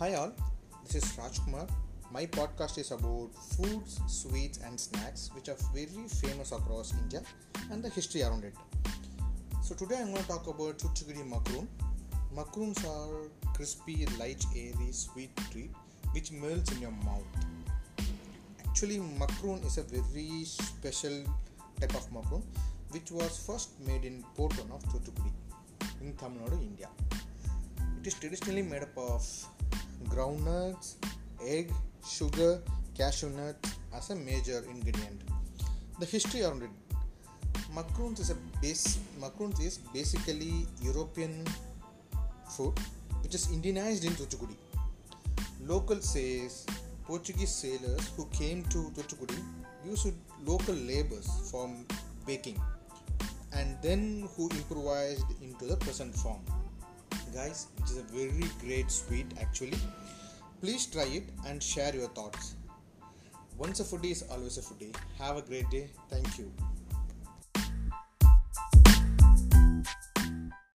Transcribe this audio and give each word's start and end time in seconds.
Hi 0.00 0.14
all, 0.14 0.32
this 0.82 0.94
is 0.94 1.04
Rajkumar. 1.12 1.68
My 2.10 2.24
podcast 2.24 2.78
is 2.78 2.90
about 2.90 3.34
foods, 3.34 4.00
sweets, 4.06 4.58
and 4.64 4.80
snacks 4.80 5.28
which 5.34 5.50
are 5.50 5.58
very 5.74 6.08
famous 6.08 6.52
across 6.52 6.94
India 7.02 7.20
and 7.70 7.84
the 7.84 7.90
history 7.90 8.22
around 8.22 8.44
it. 8.44 8.54
So 9.62 9.74
today 9.74 9.96
I'm 9.98 10.10
going 10.10 10.22
to 10.22 10.26
talk 10.26 10.46
about 10.46 10.78
Thuthukudi 10.78 11.28
macaroon. 11.28 11.68
Macaroons 12.34 12.82
are 12.86 13.28
crispy, 13.52 14.06
light, 14.18 14.42
airy, 14.56 14.90
sweet 14.90 15.36
treat 15.50 15.70
which 16.12 16.32
melts 16.32 16.72
in 16.72 16.80
your 16.80 16.96
mouth. 17.04 17.28
Actually, 18.66 19.00
macaroon 19.18 19.58
is 19.64 19.76
a 19.76 19.82
very 19.82 20.44
special 20.46 21.24
type 21.78 21.94
of 21.94 22.10
macaroon 22.10 22.42
which 22.92 23.10
was 23.10 23.36
first 23.46 23.78
made 23.86 24.06
in 24.06 24.24
port 24.34 24.52
town 24.52 24.70
of 24.72 24.82
Thuthukudi 24.84 25.30
in 26.00 26.14
Tamil 26.14 26.48
Nadu, 26.48 26.62
India. 26.62 26.88
It 28.00 28.06
is 28.06 28.14
traditionally 28.14 28.62
made 28.62 28.82
up 28.82 28.96
of 28.96 29.26
groundnuts, 30.08 30.94
egg, 31.46 31.72
sugar, 32.06 32.62
cashew 32.96 33.30
nut 33.30 33.56
as 33.94 34.10
a 34.10 34.16
major 34.16 34.64
ingredient. 34.70 35.22
The 35.98 36.06
history 36.06 36.42
around 36.42 36.62
it. 36.62 36.70
Macaroons 37.74 38.20
is 38.20 38.30
a 38.30 38.36
base. 38.60 38.98
Macaroons 39.20 39.60
is 39.60 39.78
basically 39.92 40.66
European 40.82 41.46
food 42.48 42.78
which 43.22 43.34
is 43.34 43.46
Indianized 43.48 44.04
in 44.04 44.12
Thuthukudi. 44.12 44.56
Local 45.66 46.00
says 46.00 46.66
Portuguese 47.04 47.54
sailors 47.54 48.10
who 48.16 48.26
came 48.26 48.62
to 48.64 48.90
Thuthukudi 48.96 49.38
used 49.84 50.14
local 50.44 50.74
labors 50.74 51.28
for 51.50 51.70
baking 52.26 52.60
and 53.52 53.76
then 53.82 54.28
who 54.36 54.48
improvised 54.50 55.26
into 55.42 55.66
the 55.66 55.76
present 55.76 56.14
form 56.14 56.40
guys 57.34 57.68
it 57.78 57.84
is 57.84 57.98
a 57.98 58.02
very 58.02 58.48
great 58.64 58.90
sweet 58.90 59.26
actually. 59.40 59.78
Please 60.60 60.86
try 60.86 61.04
it 61.04 61.24
and 61.46 61.62
share 61.62 61.94
your 61.94 62.08
thoughts. 62.08 62.56
Once 63.56 63.80
a 63.80 63.84
foodie 63.84 64.12
is 64.12 64.24
always 64.30 64.58
a 64.58 64.62
foodie. 64.62 64.94
Have 65.18 65.36
a 65.36 65.42
great 65.42 65.70
day. 65.70 65.88
Thank 66.08 66.38
you 66.38 66.52